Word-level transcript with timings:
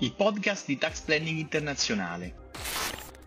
il 0.00 0.12
podcast 0.12 0.66
di 0.66 0.76
Tax 0.76 1.00
Planning 1.00 1.38
Internazionale. 1.38 2.50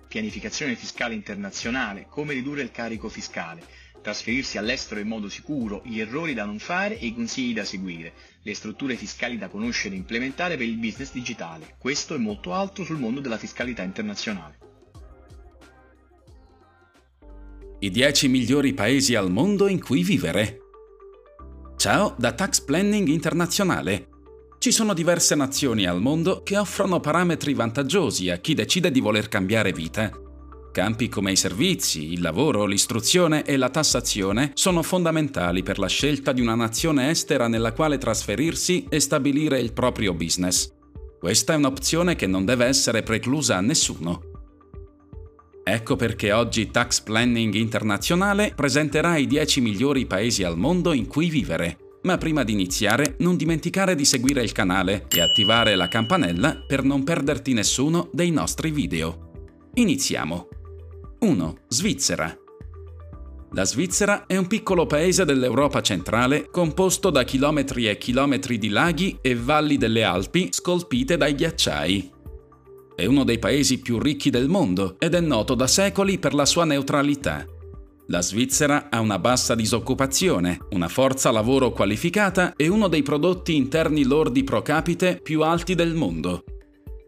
Pianificazione 0.08 0.76
fiscale 0.76 1.16
internazionale, 1.16 2.06
come 2.08 2.34
ridurre 2.34 2.62
il 2.62 2.70
carico 2.70 3.10
fiscale, 3.10 3.64
trasferirsi 4.04 4.60
all'estero 4.60 5.00
in 5.00 5.08
modo 5.08 5.30
sicuro, 5.30 5.82
gli 5.84 6.00
errori 6.00 6.36
da 6.36 6.46
non 6.46 6.60
fare 6.60 7.00
e 7.00 7.08
i 7.08 7.14
consigli 7.16 7.56
da 7.56 7.66
seguire, 7.66 8.14
le 8.44 8.54
strutture 8.54 8.96
fiscali 8.96 9.40
da 9.40 9.50
conoscere 9.50 9.96
e 9.96 9.98
implementare 9.98 10.58
per 10.58 10.68
il 10.68 10.78
business 10.78 11.12
digitale. 11.12 11.76
Questo 11.80 12.14
e 12.14 12.20
molto 12.20 12.54
altro 12.54 12.84
sul 12.84 13.00
mondo 13.00 13.20
della 13.20 13.40
fiscalità 13.40 13.82
internazionale. 13.82 14.58
I 17.80 17.90
10 17.90 18.28
migliori 18.28 18.74
paesi 18.74 19.16
al 19.16 19.32
mondo 19.32 19.68
in 19.68 19.82
cui 19.82 20.04
vivere. 20.04 20.60
Ciao 21.78 22.14
da 22.16 22.34
Tax 22.34 22.62
Planning 22.62 23.08
Internazionale 23.08 24.09
ci 24.60 24.72
sono 24.74 24.94
diverse 24.94 25.36
nazioni 25.36 25.86
al 25.86 26.02
mondo 26.02 26.42
che 26.44 26.58
offrono 26.58 27.00
parametri 27.00 27.54
vantaggiosi 27.54 28.30
a 28.30 28.38
chi 28.40 28.54
decide 28.54 28.92
di 28.92 29.00
voler 29.00 29.30
cambiare 29.30 29.72
vita. 29.72 30.12
Campi 30.74 31.08
come 31.08 31.32
i 31.32 31.38
servizi, 31.38 32.12
il 32.12 32.20
lavoro, 32.20 32.66
l'istruzione 32.66 33.44
e 33.44 33.56
la 33.56 33.70
tassazione 33.70 34.52
sono 34.56 34.84
fondamentali 34.84 35.64
per 35.64 35.80
la 35.80 35.88
scelta 35.88 36.34
di 36.34 36.42
una 36.42 36.56
nazione 36.56 37.10
estera 37.10 37.48
nella 37.48 37.72
quale 37.72 37.98
trasferirsi 37.98 38.86
e 38.90 39.00
stabilire 39.00 39.60
il 39.60 39.72
proprio 39.72 40.14
business. 40.14 40.70
Questa 41.18 41.54
è 41.54 41.56
un'opzione 41.56 42.16
che 42.16 42.28
non 42.28 42.44
deve 42.44 42.66
essere 42.66 43.02
preclusa 43.02 43.56
a 43.56 43.62
nessuno. 43.62 44.24
Ecco 45.64 45.96
perché 45.96 46.34
oggi 46.34 46.70
Tax 46.70 47.00
Planning 47.00 47.54
Internazionale 47.54 48.52
presenterà 48.54 49.16
i 49.16 49.26
10 49.26 49.62
migliori 49.62 50.06
paesi 50.06 50.44
al 50.44 50.58
mondo 50.58 50.92
in 50.92 51.08
cui 51.08 51.30
vivere. 51.30 51.78
Ma 52.02 52.18
prima 52.18 52.44
di 52.44 52.54
iniziare, 52.54 53.09
non 53.20 53.36
dimenticare 53.36 53.96
di 53.96 54.06
seguire 54.06 54.44
il 54.44 54.52
canale 54.52 55.06
e 55.10 55.22
attivare 55.22 55.76
la 55.76 55.88
campanella 55.88 56.64
per 56.66 56.84
non 56.84 57.04
perderti 57.04 57.54
nessuno 57.54 58.10
dei 58.12 58.32
nostri 58.32 58.72
video. 58.72 59.32
Iniziamo. 59.76 60.48
1. 61.20 61.58
Svizzera. 61.68 62.38
La 63.54 63.66
Svizzera 63.66 64.26
è 64.26 64.38
un 64.38 64.48
piccolo 64.48 64.86
paese 64.86 65.26
dell'Europa 65.26 65.82
centrale 65.82 66.50
composto 66.50 67.10
da 67.10 67.24
chilometri 67.24 67.90
e 67.90 67.98
chilometri 67.98 68.58
di 68.58 68.70
laghi 68.70 69.18
e 69.22 69.36
valli 69.36 69.78
delle 69.78 70.04
Alpi 70.04 70.50
scolpite 70.52 71.18
dai 71.18 71.34
ghiacciai. 71.34 72.12
È 72.96 73.06
uno 73.06 73.24
dei 73.24 73.40
paesi 73.40 73.80
più 73.80 73.98
ricchi 73.98 74.30
del 74.30 74.50
mondo 74.50 74.96
ed 75.00 75.16
è 75.16 75.20
noto 75.20 75.56
da 75.56 75.68
secoli 75.68 76.20
per 76.20 76.34
la 76.34 76.46
sua 76.46 76.64
neutralità. 76.66 77.46
La 78.12 78.24
Svizzera 78.24 78.88
ha 78.90 79.00
una 79.02 79.20
bassa 79.20 79.54
disoccupazione, 79.54 80.58
una 80.72 80.88
forza 80.88 81.30
lavoro 81.30 81.72
qualificata 81.72 82.54
e 82.56 82.68
uno 82.68 82.88
dei 82.88 83.04
prodotti 83.04 83.56
interni 83.56 84.04
lordi 84.04 84.44
pro 84.44 84.64
capite 84.64 85.20
più 85.22 85.44
alti 85.44 85.76
del 85.76 85.94
mondo. 85.94 86.44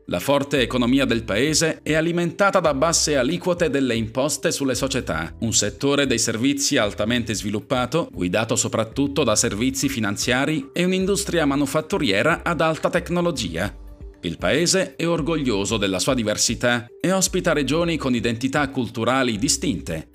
La 0.05 0.19
forte 0.19 0.59
economia 0.59 1.05
del 1.05 1.23
paese 1.23 1.80
è 1.81 1.95
alimentata 1.95 2.59
da 2.59 2.75
basse 2.75 3.17
aliquote 3.17 3.71
delle 3.71 3.95
imposte 3.95 4.52
sulle 4.52 4.75
società, 4.75 5.35
un 5.39 5.53
settore 5.53 6.05
dei 6.05 6.19
servizi 6.19 6.77
altamente 6.77 7.33
sviluppato, 7.33 8.08
guidato 8.13 8.55
soprattutto 8.55 9.23
da 9.23 9.36
servizi 9.36 9.89
finanziari 9.89 10.69
e 10.71 10.83
un'industria 10.83 11.45
manufatturiera 11.45 12.41
ad 12.43 12.61
alta 12.61 12.91
tecnologia. 12.91 13.75
Il 14.21 14.38
paese 14.38 14.95
è 14.95 15.08
orgoglioso 15.08 15.77
della 15.77 15.97
sua 15.97 16.13
diversità 16.13 16.86
e 17.02 17.11
ospita 17.11 17.53
regioni 17.53 17.97
con 17.97 18.13
identità 18.13 18.69
culturali 18.69 19.39
distinte, 19.39 20.09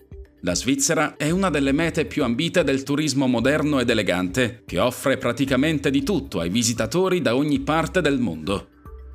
la 0.47 0.55
Svizzera 0.55 1.17
è 1.17 1.29
una 1.31 1.51
delle 1.51 1.73
mete 1.73 2.05
più 2.05 2.23
ambite 2.23 2.63
del 2.63 2.85
turismo 2.85 3.27
moderno 3.27 3.81
ed 3.81 3.91
elegante, 3.91 4.63
che 4.65 4.79
offre 4.79 5.19
praticamente 5.19 5.91
di 5.91 6.05
tutto 6.05 6.39
ai 6.39 6.51
visitatori 6.51 7.21
da 7.21 7.35
ogni 7.35 7.59
parte 7.59 8.01
del 8.01 8.21
mondo. 8.21 8.69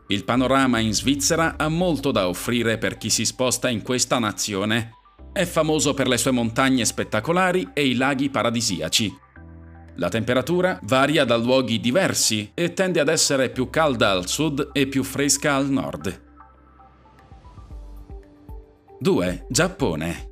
Il 0.08 0.26
panorama 0.26 0.80
in 0.80 0.94
Svizzera 0.94 1.56
ha 1.58 1.70
molto 1.70 2.12
da 2.12 2.28
offrire 2.28 2.78
per 2.78 2.98
chi 2.98 3.09
si 3.09 3.24
sposta 3.24 3.70
in 3.70 3.82
questa 3.82 4.20
nazione. 4.20 4.92
È 5.32 5.46
famoso 5.46 5.94
per 5.94 6.09
le 6.09 6.18
sue 6.18 6.32
montagne 6.32 6.84
spettacolari 6.84 7.70
e 7.74 7.88
i 7.88 7.96
laghi 7.96 8.30
paradisiaci. 8.30 9.18
La 9.96 10.09
temperatura 10.09 10.81
varia 10.84 11.24
da 11.24 11.38
luoghi 11.38 11.80
diversi 11.80 12.52
e 12.53 12.74
tende 12.74 13.00
ad 13.00 13.08
essere 13.08 13.52
più 13.52 13.70
calda 13.70 14.12
al 14.12 14.28
sud 14.28 14.72
e 14.74 14.86
più 14.86 15.02
fresca 15.02 15.56
al 15.56 15.70
nord. 15.70 16.24
2. 19.00 19.46
Giappone 19.47 20.25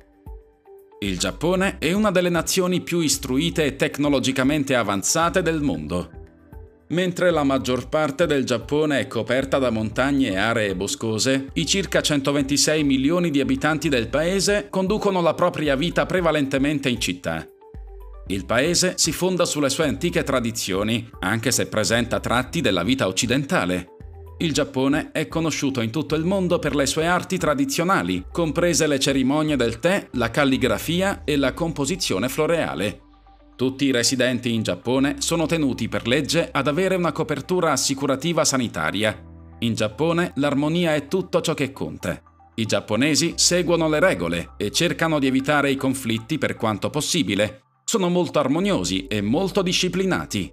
il 1.02 1.18
Giappone 1.18 1.78
è 1.78 1.92
una 1.92 2.10
delle 2.10 2.28
nazioni 2.28 2.82
più 2.82 3.00
istruite 3.00 3.64
e 3.64 3.76
tecnologicamente 3.76 4.74
avanzate 4.74 5.40
del 5.40 5.62
mondo. 5.62 6.10
Mentre 6.88 7.30
la 7.30 7.42
maggior 7.42 7.88
parte 7.88 8.26
del 8.26 8.44
Giappone 8.44 9.00
è 9.00 9.06
coperta 9.06 9.58
da 9.58 9.70
montagne 9.70 10.32
e 10.32 10.36
aree 10.36 10.76
boscose, 10.76 11.46
i 11.54 11.64
circa 11.64 12.02
126 12.02 12.84
milioni 12.84 13.30
di 13.30 13.40
abitanti 13.40 13.88
del 13.88 14.08
paese 14.08 14.66
conducono 14.68 15.22
la 15.22 15.32
propria 15.32 15.74
vita 15.74 16.04
prevalentemente 16.04 16.90
in 16.90 17.00
città. 17.00 17.46
Il 18.26 18.44
paese 18.44 18.94
si 18.98 19.12
fonda 19.12 19.46
sulle 19.46 19.70
sue 19.70 19.86
antiche 19.86 20.22
tradizioni, 20.22 21.08
anche 21.20 21.50
se 21.50 21.66
presenta 21.66 22.20
tratti 22.20 22.60
della 22.60 22.82
vita 22.82 23.06
occidentale. 23.06 23.99
Il 24.42 24.54
Giappone 24.54 25.10
è 25.12 25.28
conosciuto 25.28 25.82
in 25.82 25.90
tutto 25.90 26.14
il 26.14 26.24
mondo 26.24 26.58
per 26.58 26.74
le 26.74 26.86
sue 26.86 27.06
arti 27.06 27.36
tradizionali, 27.36 28.24
comprese 28.32 28.86
le 28.86 28.98
cerimonie 28.98 29.54
del 29.54 29.78
tè, 29.80 30.08
la 30.12 30.30
calligrafia 30.30 31.24
e 31.24 31.36
la 31.36 31.52
composizione 31.52 32.30
floreale. 32.30 33.02
Tutti 33.54 33.84
i 33.84 33.92
residenti 33.92 34.54
in 34.54 34.62
Giappone 34.62 35.16
sono 35.18 35.44
tenuti 35.44 35.90
per 35.90 36.06
legge 36.06 36.48
ad 36.50 36.68
avere 36.68 36.94
una 36.94 37.12
copertura 37.12 37.72
assicurativa 37.72 38.42
sanitaria. 38.42 39.22
In 39.58 39.74
Giappone 39.74 40.32
l'armonia 40.36 40.94
è 40.94 41.06
tutto 41.06 41.42
ciò 41.42 41.52
che 41.52 41.70
conta. 41.72 42.22
I 42.54 42.64
giapponesi 42.64 43.34
seguono 43.36 43.90
le 43.90 44.00
regole 44.00 44.52
e 44.56 44.70
cercano 44.70 45.18
di 45.18 45.26
evitare 45.26 45.70
i 45.70 45.76
conflitti 45.76 46.38
per 46.38 46.56
quanto 46.56 46.88
possibile. 46.88 47.60
Sono 47.84 48.08
molto 48.08 48.38
armoniosi 48.38 49.06
e 49.06 49.20
molto 49.20 49.60
disciplinati. 49.60 50.50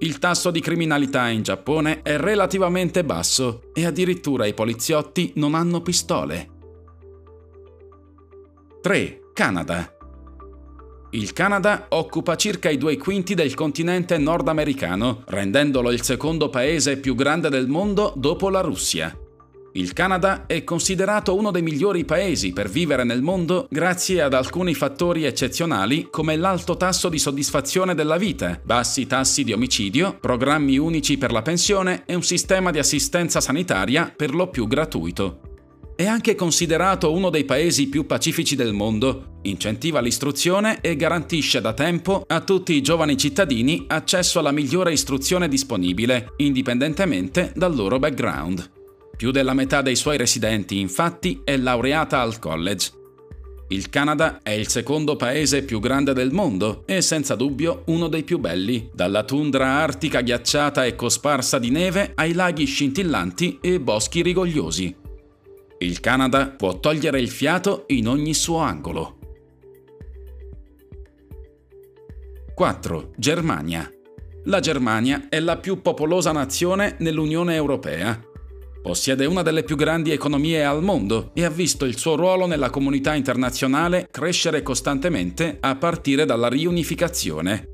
Il 0.00 0.20
tasso 0.20 0.52
di 0.52 0.60
criminalità 0.60 1.26
in 1.28 1.42
Giappone 1.42 2.02
è 2.02 2.16
relativamente 2.18 3.02
basso 3.02 3.70
e 3.72 3.84
addirittura 3.84 4.46
i 4.46 4.54
poliziotti 4.54 5.32
non 5.36 5.54
hanno 5.54 5.80
pistole. 5.80 6.50
3. 8.80 9.20
Canada. 9.32 9.92
Il 11.10 11.32
Canada 11.32 11.86
occupa 11.88 12.36
circa 12.36 12.70
i 12.70 12.78
due 12.78 12.96
quinti 12.96 13.34
del 13.34 13.54
continente 13.54 14.18
nordamericano, 14.18 15.24
rendendolo 15.26 15.90
il 15.90 16.02
secondo 16.02 16.48
paese 16.48 16.98
più 16.98 17.16
grande 17.16 17.48
del 17.48 17.66
mondo 17.66 18.12
dopo 18.14 18.50
la 18.50 18.60
Russia. 18.60 19.16
Il 19.72 19.92
Canada 19.92 20.46
è 20.46 20.64
considerato 20.64 21.36
uno 21.36 21.50
dei 21.50 21.62
migliori 21.62 22.04
paesi 22.04 22.52
per 22.52 22.70
vivere 22.70 23.04
nel 23.04 23.22
mondo 23.22 23.66
grazie 23.70 24.22
ad 24.22 24.32
alcuni 24.32 24.74
fattori 24.74 25.24
eccezionali 25.24 26.08
come 26.10 26.36
l'alto 26.36 26.76
tasso 26.76 27.08
di 27.08 27.18
soddisfazione 27.18 27.94
della 27.94 28.16
vita, 28.16 28.58
bassi 28.64 29.06
tassi 29.06 29.44
di 29.44 29.52
omicidio, 29.52 30.16
programmi 30.18 30.78
unici 30.78 31.18
per 31.18 31.32
la 31.32 31.42
pensione 31.42 32.04
e 32.06 32.14
un 32.14 32.22
sistema 32.22 32.70
di 32.70 32.78
assistenza 32.78 33.40
sanitaria 33.40 34.12
per 34.14 34.34
lo 34.34 34.48
più 34.48 34.66
gratuito. 34.66 35.40
È 35.94 36.06
anche 36.06 36.34
considerato 36.34 37.12
uno 37.12 37.28
dei 37.28 37.44
paesi 37.44 37.88
più 37.88 38.06
pacifici 38.06 38.54
del 38.54 38.72
mondo, 38.72 39.40
incentiva 39.42 40.00
l'istruzione 40.00 40.80
e 40.80 40.94
garantisce 40.94 41.60
da 41.60 41.72
tempo 41.72 42.24
a 42.26 42.40
tutti 42.40 42.72
i 42.72 42.82
giovani 42.82 43.16
cittadini 43.16 43.84
accesso 43.88 44.38
alla 44.38 44.52
migliore 44.52 44.92
istruzione 44.92 45.48
disponibile, 45.48 46.34
indipendentemente 46.36 47.52
dal 47.54 47.74
loro 47.74 47.98
background. 47.98 48.77
Più 49.18 49.32
della 49.32 49.52
metà 49.52 49.82
dei 49.82 49.96
suoi 49.96 50.16
residenti, 50.16 50.78
infatti, 50.78 51.40
è 51.42 51.56
laureata 51.56 52.20
al 52.20 52.38
college. 52.38 52.92
Il 53.70 53.90
Canada 53.90 54.38
è 54.44 54.50
il 54.50 54.68
secondo 54.68 55.16
paese 55.16 55.64
più 55.64 55.80
grande 55.80 56.12
del 56.12 56.30
mondo 56.30 56.84
e 56.86 57.02
senza 57.02 57.34
dubbio 57.34 57.82
uno 57.86 58.06
dei 58.06 58.22
più 58.22 58.38
belli, 58.38 58.88
dalla 58.94 59.24
tundra 59.24 59.70
artica 59.70 60.20
ghiacciata 60.20 60.84
e 60.84 60.94
cosparsa 60.94 61.58
di 61.58 61.70
neve 61.70 62.12
ai 62.14 62.32
laghi 62.32 62.64
scintillanti 62.64 63.58
e 63.60 63.80
boschi 63.80 64.22
rigogliosi. 64.22 64.94
Il 65.78 65.98
Canada 65.98 66.50
può 66.50 66.78
togliere 66.78 67.20
il 67.20 67.28
fiato 67.28 67.86
in 67.88 68.06
ogni 68.06 68.34
suo 68.34 68.58
angolo. 68.58 69.18
4. 72.54 73.14
Germania. 73.16 73.90
La 74.44 74.60
Germania 74.60 75.26
è 75.28 75.40
la 75.40 75.56
più 75.56 75.82
popolosa 75.82 76.30
nazione 76.30 76.94
nell'Unione 77.00 77.56
Europea 77.56 78.27
Possiede 78.82 79.26
una 79.26 79.42
delle 79.42 79.64
più 79.64 79.76
grandi 79.76 80.12
economie 80.12 80.64
al 80.64 80.82
mondo 80.82 81.30
e 81.34 81.44
ha 81.44 81.50
visto 81.50 81.84
il 81.84 81.98
suo 81.98 82.14
ruolo 82.14 82.46
nella 82.46 82.70
comunità 82.70 83.14
internazionale 83.14 84.08
crescere 84.10 84.62
costantemente 84.62 85.58
a 85.60 85.76
partire 85.76 86.24
dalla 86.24 86.48
riunificazione. 86.48 87.70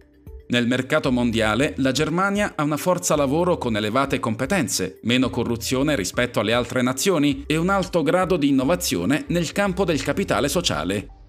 Nel 0.46 0.66
mercato 0.66 1.10
mondiale 1.10 1.74
la 1.78 1.92
Germania 1.92 2.52
ha 2.56 2.62
una 2.62 2.76
forza 2.76 3.16
lavoro 3.16 3.56
con 3.56 3.76
elevate 3.76 4.20
competenze, 4.20 4.98
meno 5.02 5.30
corruzione 5.30 5.96
rispetto 5.96 6.40
alle 6.40 6.52
altre 6.52 6.82
nazioni 6.82 7.44
e 7.46 7.56
un 7.56 7.70
alto 7.70 8.02
grado 8.02 8.36
di 8.36 8.48
innovazione 8.48 9.24
nel 9.28 9.52
campo 9.52 9.84
del 9.84 10.02
capitale 10.02 10.48
sociale. 10.48 11.23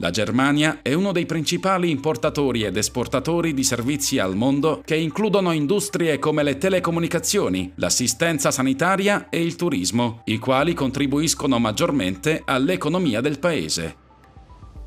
La 0.00 0.10
Germania 0.10 0.78
è 0.82 0.94
uno 0.94 1.10
dei 1.10 1.26
principali 1.26 1.90
importatori 1.90 2.62
ed 2.62 2.76
esportatori 2.76 3.52
di 3.52 3.64
servizi 3.64 4.20
al 4.20 4.36
mondo 4.36 4.80
che 4.84 4.94
includono 4.94 5.50
industrie 5.50 6.20
come 6.20 6.44
le 6.44 6.56
telecomunicazioni, 6.56 7.72
l'assistenza 7.74 8.52
sanitaria 8.52 9.28
e 9.28 9.42
il 9.42 9.56
turismo, 9.56 10.22
i 10.26 10.38
quali 10.38 10.72
contribuiscono 10.72 11.58
maggiormente 11.58 12.42
all'economia 12.44 13.20
del 13.20 13.40
paese. 13.40 14.06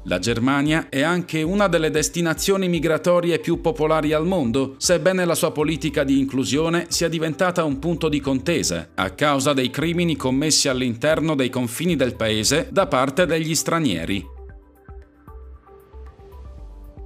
La 0.06 0.18
Germania 0.18 0.88
è 0.88 1.02
anche 1.02 1.42
una 1.42 1.68
delle 1.68 1.92
destinazioni 1.92 2.69
migratorie 2.69 3.40
più 3.40 3.60
popolari 3.60 4.13
al 4.13 4.25
mondo, 4.25 4.75
sebbene 4.78 5.25
la 5.25 5.36
sua 5.36 5.52
politica 5.52 6.06
di 6.06 6.19
inclusione 6.19 6.86
sia 6.88 7.10
diventata 7.10 7.66
un 7.66 7.80
punto 7.80 8.08
di 8.08 8.22
contesa 8.22 8.92
a 8.96 9.10
causa 9.10 9.52
dei 9.52 9.69
crimini 9.69 10.16
commessi 10.16 10.69
all'interno 10.69 11.36
dei 11.36 11.50
confini 11.50 11.98
del 11.98 12.16
paese 12.16 12.69
da 12.72 12.88
parte 12.88 13.25
degli 13.25 13.54
stranieri. 13.54 14.40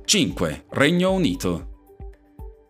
5. 0.06 0.66
Regno 0.70 1.14
Unito. 1.14 1.70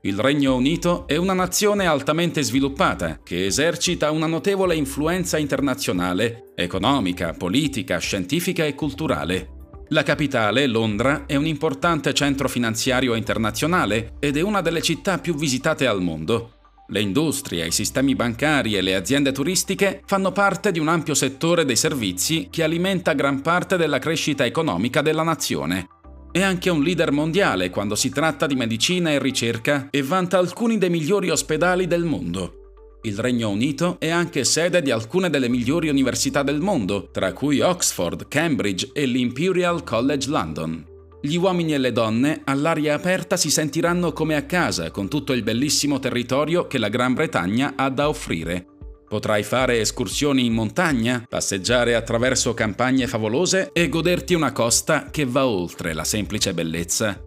Il 0.03 0.17
Regno 0.17 0.55
Unito 0.55 1.05
è 1.05 1.17
una 1.17 1.33
nazione 1.33 1.85
altamente 1.85 2.41
sviluppata 2.41 3.19
che 3.21 3.45
esercita 3.45 4.09
una 4.11 4.25
notevole 4.25 4.73
influenza 4.73 5.37
internazionale, 5.37 6.53
economica, 6.55 7.33
politica, 7.33 7.97
scientifica 7.97 8.63
e 8.63 8.73
culturale. 8.73 9.49
La 9.89 10.03
capitale, 10.03 10.65
Londra, 10.65 11.25
è 11.25 11.35
un 11.35 11.45
importante 11.45 12.13
centro 12.13 12.47
finanziario 12.47 13.15
internazionale 13.15 14.13
ed 14.19 14.37
è 14.37 14.41
una 14.41 14.61
delle 14.61 14.81
città 14.81 15.17
più 15.17 15.35
visitate 15.35 15.87
al 15.87 16.01
mondo. 16.01 16.51
Le 16.87 17.01
industrie, 17.01 17.67
i 17.67 17.71
sistemi 17.71 18.15
bancari 18.15 18.75
e 18.75 18.81
le 18.81 18.95
aziende 18.95 19.33
turistiche 19.33 20.03
fanno 20.05 20.31
parte 20.31 20.71
di 20.71 20.79
un 20.79 20.87
ampio 20.87 21.15
settore 21.15 21.65
dei 21.65 21.75
servizi 21.75 22.47
che 22.49 22.63
alimenta 22.63 23.11
gran 23.11 23.41
parte 23.41 23.75
della 23.75 23.99
crescita 23.99 24.45
economica 24.45 25.01
della 25.01 25.23
nazione. 25.23 25.87
È 26.35 26.41
anche 26.41 26.69
un 26.69 26.83
leader 26.83 27.13
mondiale 27.13 27.69
quando 27.69 27.95
si 27.95 28.09
tratta 28.09 28.45
di 28.45 28.55
medicina 28.55 29.09
e 29.09 29.19
ricerca 29.19 29.87
e 29.89 30.03
vanta 30.03 30.37
alcuni 30.37 30.77
dei 30.77 30.89
migliori 30.89 31.29
ospedali 31.29 31.87
del 31.87 32.03
mondo. 32.03 32.99
Il 33.03 33.17
Regno 33.17 33.49
Unito 33.49 33.95
è 33.99 34.09
anche 34.09 34.43
sede 34.43 34.81
di 34.81 34.91
alcune 34.91 35.29
delle 35.29 35.47
migliori 35.47 35.87
università 35.87 36.43
del 36.43 36.59
mondo, 36.59 37.07
tra 37.09 37.31
cui 37.31 37.61
Oxford, 37.61 38.27
Cambridge 38.27 38.89
e 38.91 39.05
l'Imperial 39.05 39.85
College 39.85 40.29
London. 40.29 40.85
Gli 41.21 41.37
uomini 41.37 41.73
e 41.73 41.77
le 41.77 41.93
donne 41.93 42.41
all'aria 42.43 42.95
aperta 42.95 43.37
si 43.37 43.49
sentiranno 43.49 44.11
come 44.11 44.35
a 44.35 44.43
casa 44.43 44.91
con 44.91 45.07
tutto 45.07 45.31
il 45.31 45.41
bellissimo 45.41 45.99
territorio 45.99 46.67
che 46.67 46.79
la 46.79 46.89
Gran 46.89 47.13
Bretagna 47.13 47.75
ha 47.77 47.89
da 47.89 48.09
offrire. 48.09 48.74
Potrai 49.15 49.43
fare 49.43 49.79
escursioni 49.79 50.43
in 50.45 50.51
montagna, 50.51 51.25
passeggiare 51.25 51.95
attraverso 51.95 52.53
campagne 52.53 53.07
favolose 53.07 53.69
e 53.71 53.87
goderti 53.87 54.33
una 54.33 54.51
costa 54.51 55.07
che 55.09 55.23
va 55.23 55.47
oltre 55.47 55.93
la 55.93 56.03
semplice 56.03 56.53
bellezza. 56.53 57.17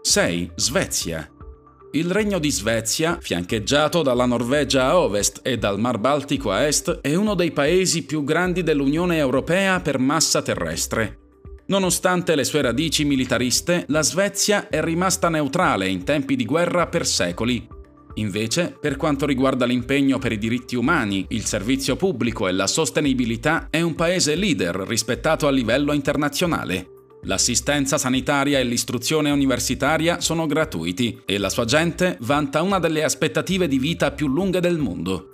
6. 0.00 0.50
Svezia. 0.56 1.30
Il 1.92 2.10
regno 2.10 2.40
di 2.40 2.50
Svezia, 2.50 3.16
fiancheggiato 3.20 4.02
dalla 4.02 4.26
Norvegia 4.26 4.86
a 4.86 4.98
ovest 4.98 5.38
e 5.44 5.56
dal 5.56 5.78
Mar 5.78 5.98
Baltico 5.98 6.50
a 6.50 6.66
est, 6.66 6.98
è 7.00 7.14
uno 7.14 7.34
dei 7.34 7.52
paesi 7.52 8.02
più 8.02 8.24
grandi 8.24 8.64
dell'Unione 8.64 9.18
Europea 9.18 9.78
per 9.78 10.00
massa 10.00 10.42
terrestre. 10.42 11.18
Nonostante 11.66 12.34
le 12.34 12.42
sue 12.42 12.62
radici 12.62 13.04
militariste, 13.04 13.84
la 13.86 14.02
Svezia 14.02 14.68
è 14.68 14.82
rimasta 14.82 15.28
neutrale 15.28 15.86
in 15.86 16.02
tempi 16.02 16.34
di 16.34 16.44
guerra 16.44 16.88
per 16.88 17.06
secoli 17.06 17.80
Invece, 18.14 18.76
per 18.78 18.96
quanto 18.96 19.24
riguarda 19.24 19.64
l'impegno 19.64 20.18
per 20.18 20.32
i 20.32 20.38
diritti 20.38 20.76
umani, 20.76 21.24
il 21.28 21.44
servizio 21.44 21.96
pubblico 21.96 22.46
e 22.46 22.52
la 22.52 22.66
sostenibilità, 22.66 23.68
è 23.70 23.80
un 23.80 23.94
paese 23.94 24.34
leader 24.34 24.74
rispettato 24.86 25.46
a 25.46 25.50
livello 25.50 25.92
internazionale. 25.92 26.88
L'assistenza 27.24 27.98
sanitaria 27.98 28.58
e 28.58 28.64
l'istruzione 28.64 29.30
universitaria 29.30 30.20
sono 30.20 30.46
gratuiti 30.46 31.20
e 31.24 31.38
la 31.38 31.48
sua 31.48 31.64
gente 31.64 32.16
vanta 32.20 32.62
una 32.62 32.80
delle 32.80 33.04
aspettative 33.04 33.68
di 33.68 33.78
vita 33.78 34.10
più 34.10 34.26
lunghe 34.26 34.60
del 34.60 34.78
mondo. 34.78 35.28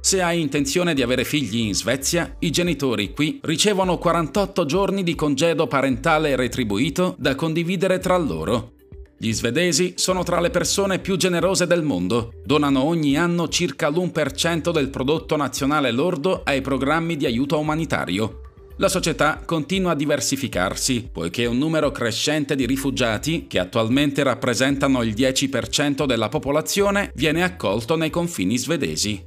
Se 0.00 0.22
hai 0.22 0.40
intenzione 0.40 0.92
di 0.92 1.02
avere 1.02 1.24
figli 1.24 1.58
in 1.58 1.74
Svezia, 1.74 2.36
i 2.40 2.50
genitori 2.50 3.12
qui 3.12 3.38
ricevono 3.42 3.98
48 3.98 4.64
giorni 4.64 5.02
di 5.02 5.14
congedo 5.14 5.66
parentale 5.66 6.36
retribuito 6.36 7.14
da 7.18 7.34
condividere 7.34 7.98
tra 7.98 8.16
loro. 8.16 8.72
Gli 9.22 9.34
svedesi 9.34 9.92
sono 9.96 10.22
tra 10.22 10.40
le 10.40 10.48
persone 10.48 10.98
più 10.98 11.16
generose 11.16 11.66
del 11.66 11.82
mondo, 11.82 12.32
donano 12.42 12.84
ogni 12.84 13.18
anno 13.18 13.48
circa 13.48 13.90
l'1% 13.90 14.72
del 14.72 14.88
prodotto 14.88 15.36
nazionale 15.36 15.90
lordo 15.90 16.40
ai 16.42 16.62
programmi 16.62 17.18
di 17.18 17.26
aiuto 17.26 17.58
umanitario. 17.58 18.40
La 18.78 18.88
società 18.88 19.42
continua 19.44 19.90
a 19.90 19.94
diversificarsi, 19.94 21.10
poiché 21.12 21.44
un 21.44 21.58
numero 21.58 21.90
crescente 21.90 22.54
di 22.54 22.64
rifugiati, 22.64 23.46
che 23.46 23.58
attualmente 23.58 24.22
rappresentano 24.22 25.02
il 25.02 25.12
10% 25.12 26.06
della 26.06 26.30
popolazione, 26.30 27.12
viene 27.14 27.42
accolto 27.42 27.96
nei 27.96 28.08
confini 28.08 28.56
svedesi. 28.56 29.22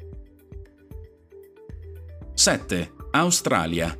7. 2.33 2.93
Australia. 3.11 3.95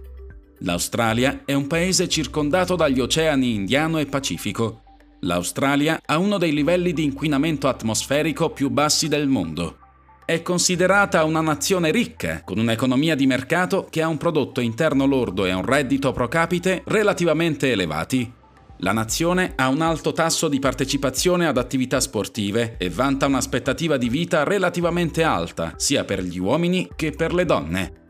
L'Australia 0.61 1.43
è 1.45 1.53
un 1.53 1.67
paese 1.67 2.07
circondato 2.07 2.75
dagli 2.75 2.99
oceani 2.99 3.53
Indiano 3.53 3.99
e 3.99 4.07
Pacifico, 4.07 4.82
L'Australia 5.23 6.01
ha 6.05 6.17
uno 6.17 6.37
dei 6.37 6.53
livelli 6.53 6.91
di 6.91 7.03
inquinamento 7.03 7.67
atmosferico 7.67 8.49
più 8.49 8.69
bassi 8.69 9.07
del 9.07 9.27
mondo. 9.27 9.77
È 10.25 10.41
considerata 10.41 11.23
una 11.23 11.41
nazione 11.41 11.91
ricca, 11.91 12.43
con 12.43 12.57
un'economia 12.59 13.15
di 13.15 13.25
mercato 13.25 13.87
che 13.89 14.01
ha 14.01 14.07
un 14.07 14.17
prodotto 14.17 14.59
interno 14.59 15.05
lordo 15.05 15.45
e 15.45 15.53
un 15.53 15.65
reddito 15.65 16.11
pro 16.11 16.27
capite 16.27 16.83
relativamente 16.85 17.71
elevati. 17.71 18.31
La 18.77 18.91
nazione 18.91 19.53
ha 19.55 19.69
un 19.69 19.81
alto 19.81 20.11
tasso 20.11 20.49
di 20.49 20.59
partecipazione 20.59 21.47
ad 21.47 21.57
attività 21.57 22.01
sportive 22.01 22.75
e 22.77 22.89
vanta 22.89 23.25
un'aspettativa 23.25 23.95
di 23.95 24.09
vita 24.09 24.43
relativamente 24.43 25.23
alta, 25.23 25.73
sia 25.77 26.03
per 26.03 26.21
gli 26.21 26.39
uomini 26.39 26.89
che 26.95 27.11
per 27.11 27.33
le 27.33 27.45
donne. 27.45 28.02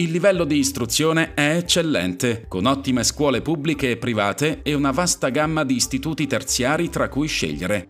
Il 0.00 0.12
livello 0.12 0.44
di 0.44 0.58
istruzione 0.58 1.34
è 1.34 1.56
eccellente, 1.56 2.44
con 2.46 2.66
ottime 2.66 3.02
scuole 3.02 3.42
pubbliche 3.42 3.90
e 3.90 3.96
private 3.96 4.60
e 4.62 4.72
una 4.72 4.92
vasta 4.92 5.28
gamma 5.28 5.64
di 5.64 5.74
istituti 5.74 6.28
terziari 6.28 6.88
tra 6.88 7.08
cui 7.08 7.26
scegliere. 7.26 7.88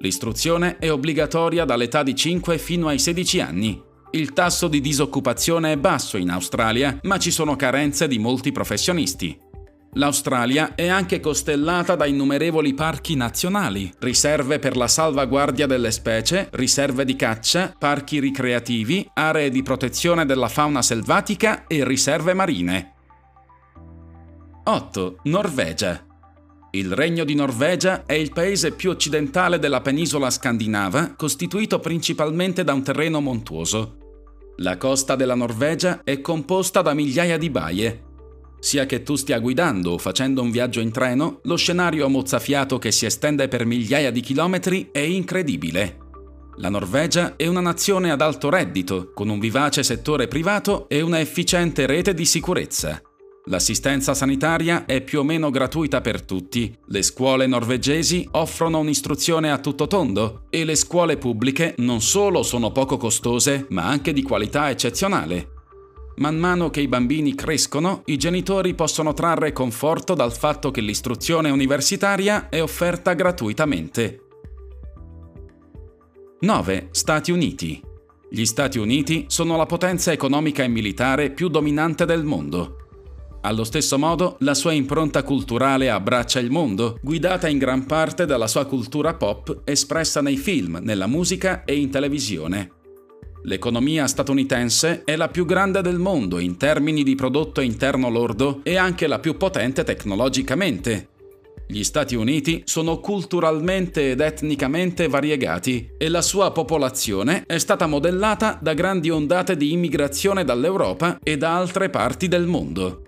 L'istruzione 0.00 0.76
è 0.76 0.92
obbligatoria 0.92 1.64
dall'età 1.64 2.02
di 2.02 2.14
5 2.14 2.58
fino 2.58 2.88
ai 2.88 2.98
16 2.98 3.40
anni. 3.40 3.82
Il 4.10 4.34
tasso 4.34 4.68
di 4.68 4.82
disoccupazione 4.82 5.72
è 5.72 5.78
basso 5.78 6.18
in 6.18 6.28
Australia, 6.28 6.98
ma 7.04 7.18
ci 7.18 7.30
sono 7.30 7.56
carenze 7.56 8.06
di 8.06 8.18
molti 8.18 8.52
professionisti. 8.52 9.45
L'Australia 9.96 10.74
è 10.74 10.88
anche 10.88 11.20
costellata 11.20 11.94
da 11.94 12.04
innumerevoli 12.04 12.74
parchi 12.74 13.16
nazionali, 13.16 13.90
riserve 14.00 14.58
per 14.58 14.76
la 14.76 14.88
salvaguardia 14.88 15.66
delle 15.66 15.90
specie, 15.90 16.48
riserve 16.52 17.06
di 17.06 17.16
caccia, 17.16 17.74
parchi 17.78 18.20
ricreativi, 18.20 19.08
aree 19.14 19.48
di 19.48 19.62
protezione 19.62 20.26
della 20.26 20.48
fauna 20.48 20.82
selvatica 20.82 21.66
e 21.66 21.82
riserve 21.82 22.34
marine. 22.34 22.92
8. 24.64 25.20
Norvegia. 25.24 26.04
Il 26.72 26.92
Regno 26.92 27.24
di 27.24 27.34
Norvegia 27.34 28.04
è 28.04 28.12
il 28.12 28.32
paese 28.32 28.72
più 28.72 28.90
occidentale 28.90 29.58
della 29.58 29.80
penisola 29.80 30.28
scandinava, 30.28 31.14
costituito 31.16 31.78
principalmente 31.78 32.64
da 32.64 32.74
un 32.74 32.82
terreno 32.82 33.22
montuoso. 33.22 33.96
La 34.56 34.76
costa 34.76 35.16
della 35.16 35.34
Norvegia 35.34 36.02
è 36.04 36.20
composta 36.20 36.82
da 36.82 36.92
migliaia 36.92 37.38
di 37.38 37.48
baie, 37.48 38.05
sia 38.58 38.86
che 38.86 39.02
tu 39.02 39.16
stia 39.16 39.38
guidando 39.38 39.92
o 39.92 39.98
facendo 39.98 40.42
un 40.42 40.50
viaggio 40.50 40.80
in 40.80 40.90
treno, 40.90 41.40
lo 41.44 41.56
scenario 41.56 42.08
mozzafiato 42.08 42.78
che 42.78 42.92
si 42.92 43.06
estende 43.06 43.48
per 43.48 43.64
migliaia 43.64 44.10
di 44.10 44.20
chilometri 44.20 44.88
è 44.92 44.98
incredibile. 44.98 45.98
La 46.58 46.70
Norvegia 46.70 47.36
è 47.36 47.46
una 47.46 47.60
nazione 47.60 48.10
ad 48.10 48.22
alto 48.22 48.48
reddito, 48.48 49.12
con 49.12 49.28
un 49.28 49.38
vivace 49.38 49.82
settore 49.82 50.26
privato 50.26 50.88
e 50.88 51.02
una 51.02 51.20
efficiente 51.20 51.84
rete 51.84 52.14
di 52.14 52.24
sicurezza. 52.24 53.00
L'assistenza 53.48 54.12
sanitaria 54.12 54.86
è 54.86 55.02
più 55.02 55.20
o 55.20 55.22
meno 55.22 55.50
gratuita 55.50 56.00
per 56.00 56.22
tutti, 56.22 56.76
le 56.86 57.02
scuole 57.02 57.46
norvegesi 57.46 58.26
offrono 58.32 58.80
un'istruzione 58.80 59.52
a 59.52 59.58
tutto 59.58 59.86
tondo 59.86 60.46
e 60.50 60.64
le 60.64 60.74
scuole 60.74 61.16
pubbliche 61.16 61.74
non 61.78 62.00
solo 62.00 62.42
sono 62.42 62.72
poco 62.72 62.96
costose, 62.96 63.66
ma 63.68 63.84
anche 63.84 64.12
di 64.12 64.22
qualità 64.22 64.68
eccezionale. 64.70 65.55
Man 66.18 66.38
mano 66.38 66.70
che 66.70 66.80
i 66.80 66.88
bambini 66.88 67.34
crescono, 67.34 68.00
i 68.06 68.16
genitori 68.16 68.74
possono 68.74 69.12
trarre 69.12 69.52
conforto 69.52 70.14
dal 70.14 70.32
fatto 70.32 70.70
che 70.70 70.80
l'istruzione 70.80 71.50
universitaria 71.50 72.48
è 72.48 72.62
offerta 72.62 73.12
gratuitamente. 73.12 74.20
9. 76.40 76.88
Stati 76.90 77.32
Uniti. 77.32 77.82
Gli 78.30 78.46
Stati 78.46 78.78
Uniti 78.78 79.26
sono 79.28 79.58
la 79.58 79.66
potenza 79.66 80.10
economica 80.10 80.62
e 80.62 80.68
militare 80.68 81.30
più 81.30 81.48
dominante 81.48 82.06
del 82.06 82.24
mondo. 82.24 82.76
Allo 83.42 83.64
stesso 83.64 83.98
modo, 83.98 84.36
la 84.40 84.54
sua 84.54 84.72
impronta 84.72 85.22
culturale 85.22 85.90
abbraccia 85.90 86.40
il 86.40 86.50
mondo, 86.50 86.98
guidata 87.02 87.46
in 87.46 87.58
gran 87.58 87.84
parte 87.84 88.24
dalla 88.24 88.46
sua 88.46 88.64
cultura 88.64 89.14
pop 89.14 89.60
espressa 89.64 90.22
nei 90.22 90.38
film, 90.38 90.80
nella 90.82 91.06
musica 91.06 91.64
e 91.64 91.76
in 91.76 91.90
televisione. 91.90 92.75
L'economia 93.46 94.08
statunitense 94.08 95.04
è 95.04 95.14
la 95.14 95.28
più 95.28 95.44
grande 95.44 95.80
del 95.80 95.98
mondo 95.98 96.40
in 96.40 96.56
termini 96.56 97.04
di 97.04 97.14
prodotto 97.14 97.60
interno 97.60 98.10
lordo 98.10 98.58
e 98.64 98.76
anche 98.76 99.06
la 99.06 99.20
più 99.20 99.36
potente 99.36 99.84
tecnologicamente. 99.84 101.10
Gli 101.68 101.84
Stati 101.84 102.16
Uniti 102.16 102.62
sono 102.64 102.98
culturalmente 102.98 104.10
ed 104.10 104.20
etnicamente 104.20 105.06
variegati 105.06 105.90
e 105.96 106.08
la 106.08 106.22
sua 106.22 106.50
popolazione 106.50 107.44
è 107.46 107.58
stata 107.58 107.86
modellata 107.86 108.58
da 108.60 108.74
grandi 108.74 109.10
ondate 109.10 109.56
di 109.56 109.70
immigrazione 109.70 110.44
dall'Europa 110.44 111.18
e 111.22 111.36
da 111.36 111.56
altre 111.56 111.88
parti 111.88 112.26
del 112.26 112.46
mondo. 112.46 113.02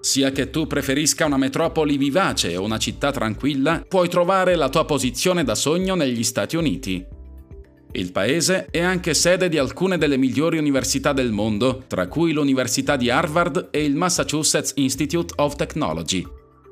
Sia 0.00 0.32
che 0.32 0.50
tu 0.50 0.66
preferisca 0.66 1.26
una 1.26 1.36
metropoli 1.36 1.96
vivace 1.96 2.56
o 2.56 2.64
una 2.64 2.78
città 2.78 3.12
tranquilla, 3.12 3.84
puoi 3.86 4.08
trovare 4.08 4.56
la 4.56 4.68
tua 4.68 4.84
posizione 4.84 5.44
da 5.44 5.54
sogno 5.54 5.94
negli 5.94 6.24
Stati 6.24 6.56
Uniti. 6.56 7.18
Il 7.92 8.12
paese 8.12 8.66
è 8.70 8.80
anche 8.80 9.14
sede 9.14 9.48
di 9.48 9.58
alcune 9.58 9.98
delle 9.98 10.16
migliori 10.16 10.58
università 10.58 11.12
del 11.12 11.32
mondo, 11.32 11.82
tra 11.88 12.06
cui 12.06 12.32
l'Università 12.32 12.94
di 12.94 13.10
Harvard 13.10 13.68
e 13.72 13.84
il 13.84 13.96
Massachusetts 13.96 14.72
Institute 14.76 15.34
of 15.38 15.56
Technology. 15.56 16.24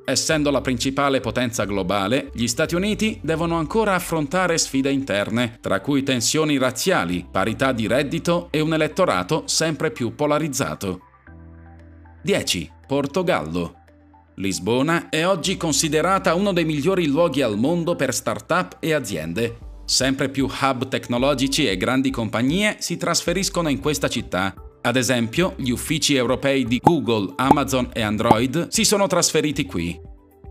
Essendo 0.05 0.51
la 0.51 0.61
principale 0.61 1.21
potenza 1.21 1.65
globale, 1.65 2.31
gli 2.33 2.47
Stati 2.47 2.77
Uniti 2.77 3.19
devono 3.21 3.59
ancora 3.59 3.95
affrontare 3.95 4.57
sfide 4.57 4.91
interne, 4.91 5.59
tra 5.61 5.81
cui 5.81 6.05
tensioni 6.05 6.57
razziali, 6.57 7.27
parità 7.31 7.73
di 7.73 7.87
reddito 7.89 8.49
e 8.51 8.61
un 8.61 8.73
elettorato 8.73 9.43
sempre 9.47 9.91
più 9.91 10.15
polarizzato. 10.15 11.01
10. 12.23 12.71
Portogallo. 12.87 13.75
Lisbona 14.37 15.09
è 15.09 15.27
oggi 15.27 15.57
considerata 15.57 16.35
uno 16.35 16.53
dei 16.53 16.65
migliori 16.65 17.07
luoghi 17.07 17.43
al 17.43 17.59
mondo 17.59 17.97
per 17.97 18.15
start-up 18.15 18.77
e 18.79 18.95
aziende. 18.95 19.68
Sempre 19.89 20.29
più 20.29 20.47
hub 20.47 20.89
tecnologici 20.89 21.67
e 21.67 21.77
grandi 21.77 22.11
compagnie 22.11 22.77
si 22.79 22.97
trasferiscono 22.97 23.69
in 23.69 23.81
questa 23.81 24.09
città 24.09 24.55
ad 24.89 24.97
esempio, 24.97 25.55
gli 25.57 25.71
uffici 25.71 26.15
europei 26.15 26.65
di 26.65 26.81
Google, 26.83 27.33
Amazon 27.37 27.91
e 27.93 28.01
Android 28.01 28.69
si 28.69 28.85
sono 28.85 29.07
trasferiti 29.07 29.67
qui. 29.67 30.01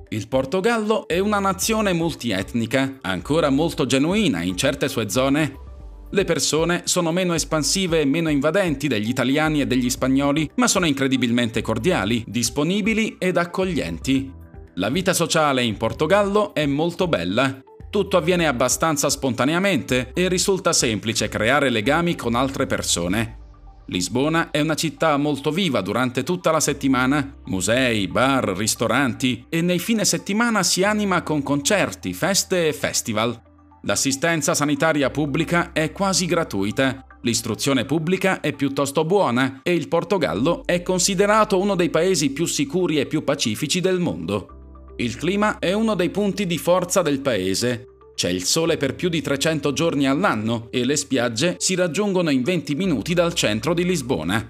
Il 0.10 0.28
Portogallo 0.28 1.08
è 1.08 1.20
una 1.20 1.40
nazione 1.40 1.94
multietnica, 1.94 2.98
ancora 3.02 3.50
molto 3.50 3.86
genuina 3.86 4.42
in 4.42 4.56
certe 4.56 4.90
sue 4.90 5.10
zone. 5.10 5.66
Le 6.12 6.24
persone 6.24 6.84
sono 6.86 7.12
meno 7.12 7.34
espansive 7.34 8.02
e 8.02 8.06
meno 8.06 8.30
invadenti 8.30 8.88
degli 8.88 9.10
italiani 9.10 9.62
e 9.62 9.68
degli 9.68 9.90
spagnoli, 9.90 10.50
ma 10.56 10.68
sono 10.68 10.86
incredibilmente 10.86 11.62
cordiali, 11.62 12.24
disponibili 12.28 13.16
ed 13.18 13.38
accoglienti. 13.38 14.32
La 14.76 14.90
vita 14.90 15.14
sociale 15.14 15.64
in 15.64 15.76
Portogallo 15.78 16.54
è 16.54 16.66
molto 16.66 17.08
bella. 17.08 17.62
Tutto 17.98 18.18
avviene 18.18 18.46
abbastanza 18.46 19.10
spontaneamente 19.10 20.12
e 20.14 20.28
risulta 20.28 20.72
semplice 20.72 21.30
creare 21.30 21.72
legami 21.72 22.16
con 22.16 22.36
altre 22.36 22.68
persone. 22.68 23.40
Lisbona 23.88 24.52
è 24.52 24.60
una 24.60 24.76
città 24.76 25.18
molto 25.18 25.50
viva 25.50 25.82
durante 25.82 26.22
tutta 26.22 26.52
la 26.52 26.60
settimana, 26.60 27.38
musei, 27.46 28.08
bar, 28.08 28.50
ristoranti 28.56 29.48
e 29.50 29.64
nei 29.64 29.80
fine 29.80 30.06
settimana 30.06 30.62
si 30.62 30.84
anima 30.84 31.24
con 31.24 31.42
concerti, 31.42 32.14
feste 32.14 32.68
e 32.68 32.74
festival. 32.74 33.42
L'assistenza 33.82 34.54
sanitaria 34.54 35.10
pubblica 35.10 35.72
è 35.74 35.92
quasi 35.92 36.28
gratuita, 36.28 37.04
l'istruzione 37.24 37.86
pubblica 37.86 38.42
è 38.42 38.54
piuttosto 38.54 39.06
buona 39.06 39.62
e 39.64 39.74
il 39.74 39.88
Portogallo 39.88 40.68
è 40.68 40.84
considerato 40.84 41.60
uno 41.60 41.74
dei 41.74 41.90
paesi 41.90 42.30
più 42.30 42.46
sicuri 42.46 43.00
e 43.00 43.08
più 43.08 43.24
pacifici 43.24 43.80
del 43.80 44.00
mondo. 44.00 44.57
Il 44.98 45.16
clima 45.16 45.60
è 45.60 45.74
uno 45.74 45.96
dei 45.96 46.10
punti 46.10 46.46
di 46.46 46.58
forza 46.58 47.02
del 47.02 47.20
paese 47.20 47.96
c'è 48.18 48.30
il 48.30 48.46
sole 48.46 48.78
per 48.78 48.96
più 48.96 49.10
di 49.10 49.22
300 49.22 49.74
giorni 49.74 50.08
all'anno 50.08 50.70
e 50.72 50.84
le 50.86 50.96
spiagge 50.96 51.58
si 51.60 51.76
raggiungono 51.76 52.32
in 52.32 52.42
20 52.42 52.74
minuti 52.74 53.14
dal 53.14 53.36
centro 53.36 53.76
di 53.76 53.86
Lisbona. 53.86 54.50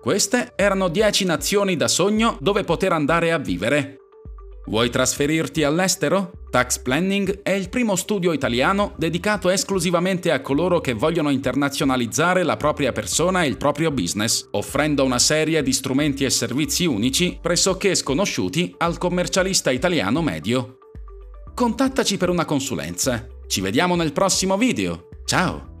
Queste 0.00 0.54
erano 0.56 0.88
10 0.88 1.26
nazioni 1.26 1.76
da 1.76 1.86
sogno 1.86 2.38
dove 2.40 2.64
poter 2.64 2.92
andare 2.92 3.30
a 3.30 3.36
vivere. 3.36 4.05
Vuoi 4.66 4.90
trasferirti 4.90 5.62
all'estero? 5.62 6.32
Tax 6.50 6.78
Planning 6.78 7.42
è 7.42 7.50
il 7.50 7.68
primo 7.68 7.96
studio 7.96 8.32
italiano 8.32 8.94
dedicato 8.96 9.50
esclusivamente 9.50 10.30
a 10.30 10.40
coloro 10.40 10.80
che 10.80 10.94
vogliono 10.94 11.30
internazionalizzare 11.30 12.42
la 12.42 12.56
propria 12.56 12.92
persona 12.92 13.42
e 13.42 13.46
il 13.48 13.56
proprio 13.56 13.90
business, 13.90 14.48
offrendo 14.52 15.04
una 15.04 15.18
serie 15.18 15.62
di 15.62 15.72
strumenti 15.72 16.24
e 16.24 16.30
servizi 16.30 16.86
unici 16.86 17.38
pressoché 17.40 17.94
sconosciuti 17.94 18.74
al 18.78 18.98
commercialista 18.98 19.70
italiano 19.70 20.22
medio 20.22 20.78
contattaci 21.56 22.18
per 22.18 22.28
una 22.28 22.44
consulenza. 22.44 23.26
Ci 23.46 23.62
vediamo 23.62 23.96
nel 23.96 24.12
prossimo 24.12 24.58
video. 24.58 25.08
Ciao! 25.24 25.75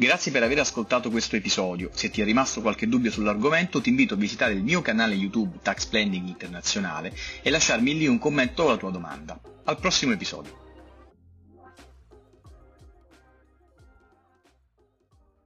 Grazie 0.00 0.30
per 0.30 0.44
aver 0.44 0.60
ascoltato 0.60 1.10
questo 1.10 1.34
episodio. 1.34 1.90
Se 1.92 2.08
ti 2.08 2.20
è 2.20 2.24
rimasto 2.24 2.60
qualche 2.60 2.86
dubbio 2.86 3.10
sull'argomento, 3.10 3.80
ti 3.80 3.88
invito 3.88 4.14
a 4.14 4.16
visitare 4.16 4.52
il 4.52 4.62
mio 4.62 4.80
canale 4.80 5.16
YouTube 5.16 5.58
Tax 5.60 5.86
Planning 5.86 6.28
Internazionale 6.28 7.12
e 7.42 7.50
lasciarmi 7.50 7.98
lì 7.98 8.06
un 8.06 8.18
commento 8.18 8.62
o 8.62 8.68
la 8.68 8.76
tua 8.76 8.92
domanda. 8.92 9.40
Al 9.64 9.80
prossimo 9.80 10.12
episodio. 10.12 10.67